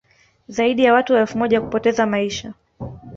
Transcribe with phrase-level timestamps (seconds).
[0.47, 2.53] zaidi ya watu elfu moja kupoteza maisha